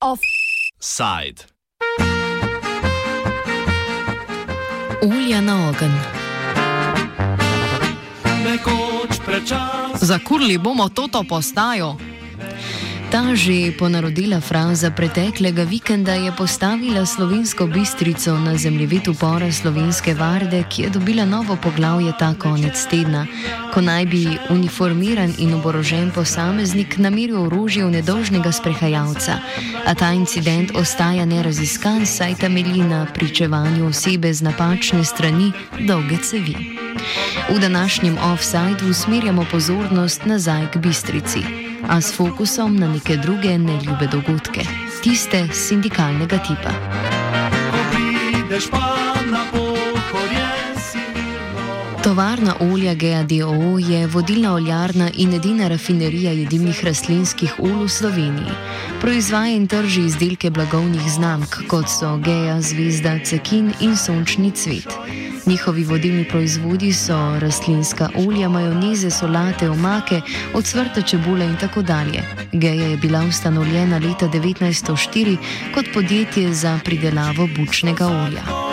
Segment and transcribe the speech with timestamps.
[0.00, 1.44] Offside.
[5.02, 5.92] Ulja na ogen.
[10.00, 11.96] Zakurli bomo toto postajo.
[13.06, 20.64] Ta že ponarodila fraza preteklega vikenda je postavila slovensko bistrico na zemljevid upora slovenske varde,
[20.68, 23.26] ki je dobila novo poglavje ta konec tedna,
[23.74, 29.38] ko naj bi uniformiran in oborožen posameznik namiril orožje v nedolžnega sprehajalca.
[29.86, 35.52] A ta incident ostaja neraziskan, saj temelji na pričevanju osebe z napačne strani
[35.86, 36.85] dolge cevi.
[37.50, 41.38] V današnjem offsajdu usmerjamo pozornost nazaj k bistrici
[41.88, 44.60] a s fokusom na neke druge neljube dogodke,
[45.02, 46.70] tiste sindikalnega tipa.
[52.06, 58.52] Tovarna olja GADO je vodilna oljarna in edina rafinerija jedilnih rastlinskih olj v Sloveniji.
[59.00, 64.86] Proizvaja in trži izdelke blagovnih znamk, kot so Geja, Zvezda, Cekin in Sončni cvet.
[65.46, 70.20] Njihovi vodilni proizvodi so rastlinska olja, majoneze, solate, omake,
[70.54, 72.22] odsvrte čebule in tako dalje.
[72.52, 75.36] Geja je bila ustanovljena leta 1904
[75.74, 78.65] kot podjetje za pridelavo bučnega olja.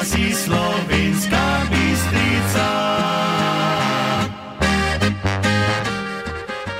[0.00, 2.68] Pa si slovenska bistrica.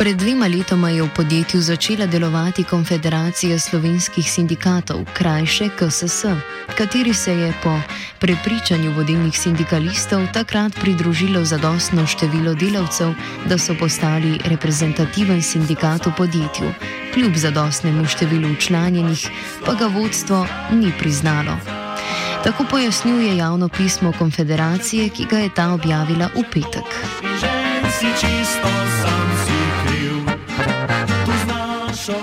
[0.00, 6.24] Pred dvema letoma je v podjetju začela delovati Konfederacija slovenskih sindikatov, krajše KSS,
[6.78, 7.76] kateri se je po
[8.18, 13.12] prepričanju vodilnih sindikalistov takrat pridružilo zadostno število delavcev,
[13.44, 16.72] da so postali reprezentativen sindikat v podjetju.
[17.14, 19.28] Kljub zadostnemu številu učlanjenih
[19.68, 21.71] pa ga vodstvo ni priznalo.
[22.44, 26.88] Tako pojasnjuje javno pismo Konfederacije, ki ga je ta objavila v petek.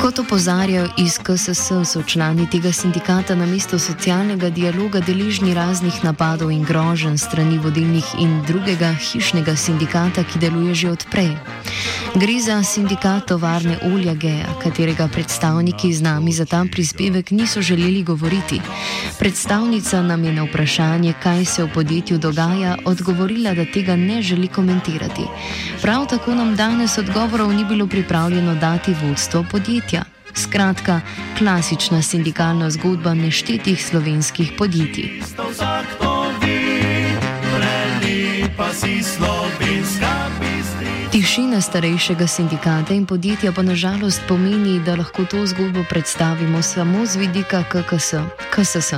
[0.00, 6.52] Kot opozarjajo iz KSS, so člani tega sindikata na mesto socialnega dialoga deležni raznih napadov
[6.52, 11.32] in groženj strani vodilnih in drugega hišnega sindikata, ki deluje že odprej.
[12.14, 18.02] Gre za sindikat tovarne Olja Geja, katerega predstavniki z nami za ta prispevek niso želeli
[18.02, 18.60] govoriti.
[19.18, 24.48] Predstavnica nam je na vprašanje, kaj se v podjetju dogaja, odgovorila, da tega ne želi
[24.48, 25.24] komentirati.
[25.82, 29.61] Prav tako nam danes odgovorov ni bilo pripravljeno dati vodstvo podjetja.
[30.34, 31.00] Skratka,
[31.38, 35.22] klasična sindikalna zgodba neštetih slovenskih podjetij.
[38.56, 39.81] Pa si slovenska
[41.22, 47.16] Tišina starejšega sindikata in podjetja pa nažalost pomeni, da lahko to zgodbo predstavimo samo z
[47.16, 48.14] vidika KKS,
[48.50, 48.92] KSS,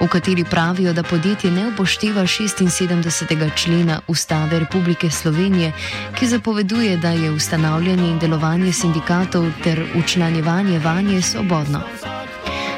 [0.00, 3.50] v kateri pravijo, da podjetje ne upošteva 76.
[3.56, 5.72] člena Ustave Republike Slovenije,
[6.14, 11.82] ki zapoveduje, da je ustanavljanje in delovanje sindikatov ter učlanjevanje vanje svobodno.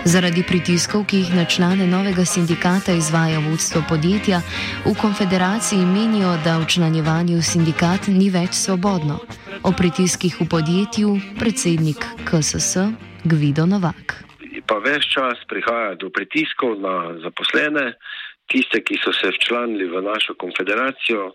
[0.09, 4.39] Zaradi pritiskov, ki jih na člane novega sindikata izvaja vodstvo podjetja,
[4.87, 9.19] v konfederaciji menijo, da v sindikat ni več svobodno.
[9.69, 12.89] O pritiskih v podjetju predsednik KSS
[13.29, 14.25] Gvido Novak.
[14.65, 17.93] Pa ves čas prihaja do pritiskov na zaposlene,
[18.49, 21.35] tiste, ki so se včlanili v našo konfederacijo,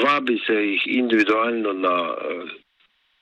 [0.00, 2.16] vabi se jih individualno na uh,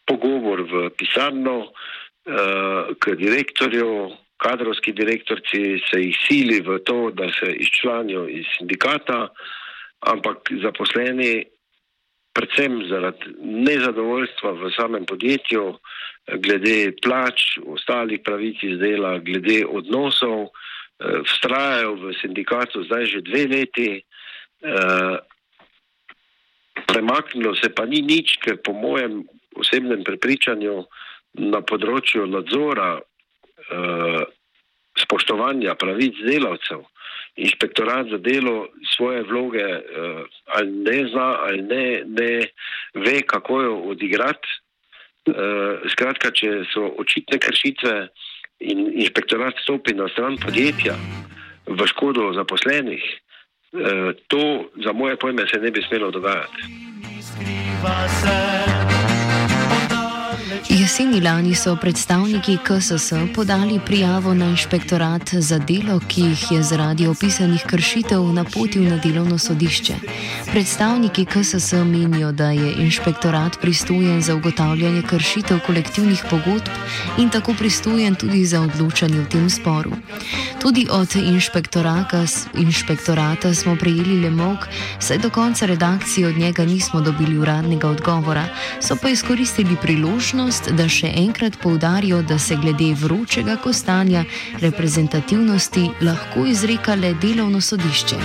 [0.07, 7.53] pogovor v pisarno, uh, k direktorju, kadrovski direktorci se jih sili v to, da se
[7.53, 9.29] izčlanijo iz sindikata,
[10.01, 11.45] ampak zaposleni,
[12.37, 15.79] predvsem zaradi nezadovoljstva v samem podjetju,
[16.43, 23.47] glede plač, ostalih pravic iz dela, glede odnosov, eh, vztrajajo v sindikatu zdaj že dve
[23.47, 23.91] leti.
[23.97, 25.17] Eh,
[26.87, 29.25] premaknilo se pa ni nič, ker po mojem
[29.57, 30.85] osebnem prepričanju
[31.35, 33.01] na področju nadzora
[34.99, 36.85] spoštovanja pravic delavcev.
[37.37, 40.25] Inšpektorat za delo svoje vloge uh,
[40.57, 42.47] ali ne zna, ali ne, ne
[42.95, 44.49] ve, kako jo odigrati.
[45.27, 45.35] Uh,
[45.91, 48.09] skratka, če so očitne kršitve
[48.65, 50.95] in inšpektorat stopi na stran podjetja
[51.67, 56.63] v škodo zaposlenih, uh, to za moje pojme se ne bi smelo dogajati.
[60.47, 67.07] Jeseni lani so predstavniki KSS podali prijavo na inšpektorat za delo, ki jih je zaradi
[67.07, 69.95] opisanih kršitev napotil na delovno sodišče.
[70.53, 76.71] Predstavniki KSS menijo, da je inšpektorat pristojen za ugotavljanje kršitev kolektivnih pogodb
[77.19, 79.91] in tako pristojen tudi za odločanje v tem sporu.
[80.63, 81.17] Tudi od
[82.55, 84.59] inšpektorata smo prejeli le mok,
[85.01, 88.45] saj do konca redakcije od njega nismo dobili uradnega odgovora,
[88.81, 94.25] so pa izkoristili priložnost, možnost, da še enkrat poudarijo, da se glede vročega kostanja
[94.61, 98.17] reprezentativnosti lahko izreka le delovno sodišče.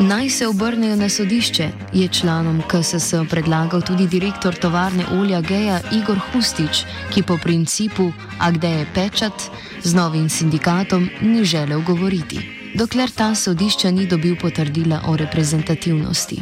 [0.00, 6.18] Naj se obrnejo na sodišče, je članom KSS predlagal tudi direktor tovarne olja Geja Igor
[6.32, 6.84] Hustič,
[7.14, 9.50] ki po principu, a kde je pečat,
[9.82, 16.36] z novim sindikatom ni želel govoriti dokler ta sodišča ni dobil potrdila o reprezentativnosti.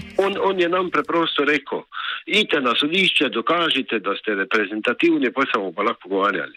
[0.47, 1.83] On, je nam preprosto rekel:
[2.27, 6.57] Idite na sodišče, dokažite, da ste reprezentativni, pa se bomo pa lahko pogovarjali.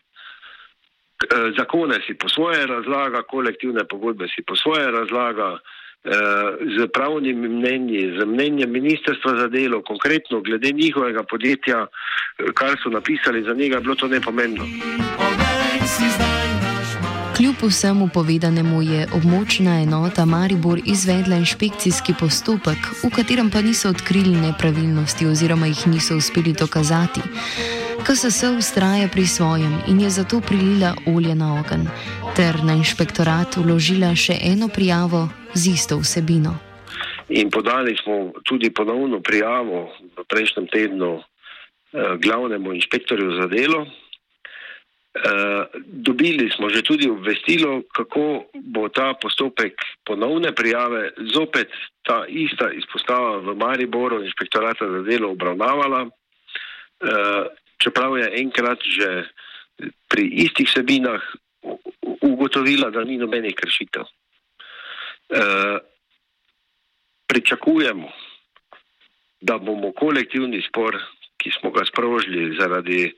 [1.19, 6.11] Eh, zakone si po svoje razlaga, kolektivne pogodbe si po svoje razlaga, eh,
[6.77, 12.89] z pravnimi mnenji, z mnenjem Ministrstva za delo, konkretno glede njihovega podjetja, eh, kar so
[12.89, 14.63] napisali za njega, je bilo to nepomembno.
[17.39, 24.35] Kljub vsemu povedanemu je območna enota Maribor izvedla inšpekcijski postopek, v katerem pa niso odkrili
[24.35, 27.21] nepravilnosti oziroma jih niso uspeli dokazati.
[28.03, 31.87] KSS ustraja pri svojem in je zato prilila olje na ogen,
[32.35, 36.59] ter na inšpektorat vložila še eno prijavo z isto vsebino.
[37.29, 39.87] In podali smo tudi ponovno prijavo
[40.17, 41.23] v prejšnjem tednu eh,
[42.19, 43.87] glavnemu inšpektorju za delo,
[45.85, 49.73] dobili smo že tudi obvestilo, kako bo ta postopek
[50.05, 51.73] ponovne prijave zopet
[52.09, 57.45] ta ista izpostava v Mariboru inšpektorata za delo obravnavala, uh,
[57.77, 59.29] čeprav je enkrat že
[60.09, 61.21] pri istih sebinah
[62.21, 64.03] ugotovila, da ni nobenih kršitev.
[65.29, 65.77] Uh,
[67.29, 68.09] pričakujemo,
[69.41, 70.97] da bomo kolektivni spor,
[71.37, 73.13] ki smo ga sprožili zaradi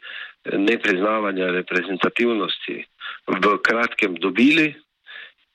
[0.45, 2.85] nepriznavanja reprezentativnosti
[3.27, 4.73] v kratkem dobili,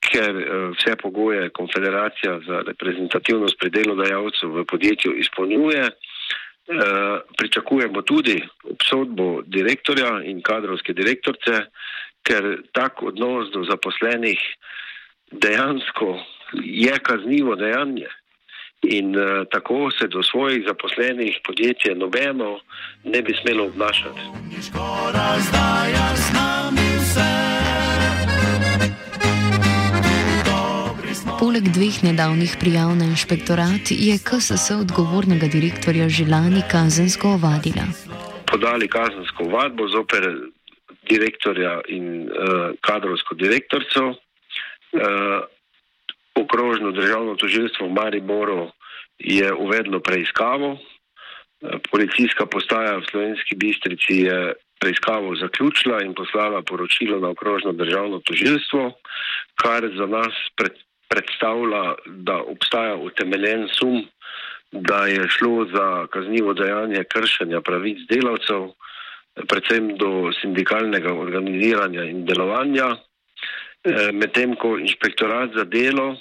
[0.00, 0.46] ker eh,
[0.76, 5.90] vse pogoje Konfederacija za reprezentativnost pri delodajalcu v podjetju izpolnjuje.
[6.66, 11.66] Eh, pričakujemo tudi obsodbo direktorja in kadrovske direktorce,
[12.26, 14.40] ker tak odnos do zaposlenih
[15.30, 16.18] dejansko
[16.62, 18.10] je kaznivo dejanje
[18.82, 22.60] in uh, tako se do svojih zaposlenih podjetij nobeno
[23.04, 24.20] ne bi smelo obnašati.
[31.40, 37.84] Poleg dveh nedavnih prijav na inšpektorat je KSS odgovornega direktorja Žilani kazensko ovadila.
[38.46, 40.24] Podali kazensko ovadbo zoper
[41.08, 44.08] direktorja in uh, kadrovsko direktorico.
[44.08, 45.44] Uh,
[46.36, 48.70] okrožno državno tožilstvo v Mariboru
[49.18, 50.78] je uvedlo preiskavo.
[51.90, 58.92] Policijska postaja v Slovenski bistrici je preiskavo zaključila in poslala poročilo na okrožno državno tožilstvo,
[59.62, 60.72] kar za nas pred,
[61.08, 64.04] predstavlja, da obstaja utemeljen sum,
[64.72, 68.68] da je šlo za kaznivo dejanje kršenja pravic delavcev,
[69.48, 72.96] predvsem do sindikalnega organiziranja in delovanja,
[73.84, 76.16] eh, medtem ko inšpektorat za delo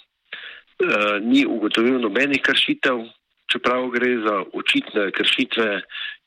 [0.76, 3.00] Eh, ni ugotovil nobenih kršitev,
[3.48, 5.82] čeprav gre za očitne kršitve,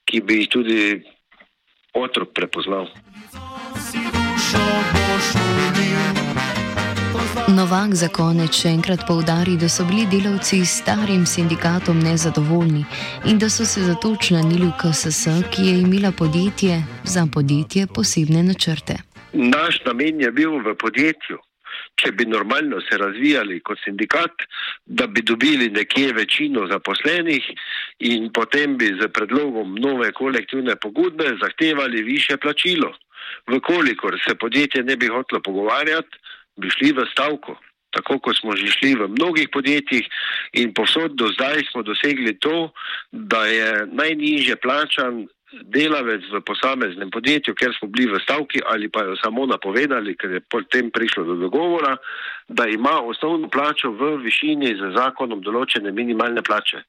[0.08, 0.78] ki bi jih tudi
[1.92, 2.88] otrok prepoznal.
[7.48, 12.84] Novak za konec še enkrat povdari, da so bili delavci s starim sindikatom nezadovoljni
[13.28, 18.42] in da so se zato članili v KSS, ki je imela podjetje za podjetje posebne
[18.42, 18.96] načrte.
[19.32, 21.36] Naš namen je bil v podjetju,
[21.98, 24.44] če bi normalno se razvijali kot sindikat,
[24.86, 27.44] da bi dobili nekje večino zaposlenih
[27.98, 32.94] in potem bi z predlogom nove kolektivne pogodbe zahtevali više plačilo.
[33.46, 36.18] Vkolikor se podjetje ne bi hotlo pogovarjati,
[36.56, 37.58] bi šli v stavko.
[37.90, 40.04] Tako kot smo že šli v mnogih podjetjih
[40.60, 42.70] in posod do zdaj smo dosegli to,
[43.12, 49.04] da je najniže plačan delavec v posameznem podjetju, ker smo bili v stavki ali pa
[49.04, 51.96] jo samo napovedali, ker je potem prišlo do dogovora,
[52.48, 56.84] da ima osnovno plačo v višini z zakonom določene minimalne plače.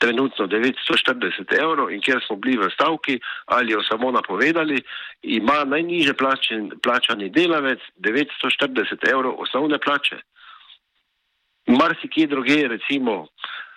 [0.00, 3.18] Trenutno 940 evrov in kjer smo bili v stavki
[3.52, 4.78] ali jo samo napovedali,
[5.22, 10.22] ima najniže plačen, plačani delavec 940 evrov osnovne plače.
[11.66, 13.26] Marsikje druge, recimo,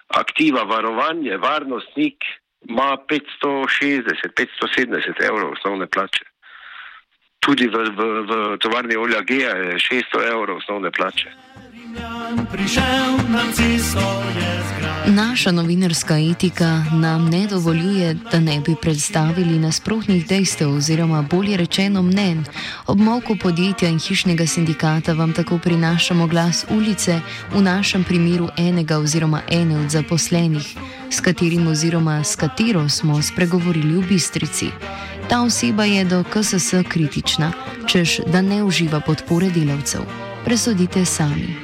[0.08, 2.24] aktiva varovanje, varnostnik
[2.70, 6.25] ima 560-570 evrov osnovne plače.
[7.39, 11.29] Tudi v, v, v tovarni olja Gea je 600 evrov osnovne plače.
[15.07, 22.01] Naša novinarska etika nam ne dovoljuje, da ne bi predstavili nasprotnih dejstev oziroma bolje rečeno
[22.01, 22.45] mnen.
[22.88, 27.19] Ob molku podjetja in hišnega sindikata vam tako prinašamo glas ulice,
[27.53, 30.75] v našem primeru enega oziroma ene od zaposlenih,
[31.10, 34.67] s katerim oziroma s katero smo spregovorili v Bistrici.
[35.29, 37.51] Ta oseba je do KSS kritična,
[37.88, 40.01] čež da ne uživa podpore delavcev.
[40.45, 41.62] Presodite sami.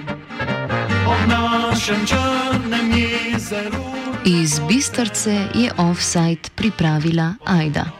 [4.25, 7.98] Iz Bistrce je offside pripravila Aida.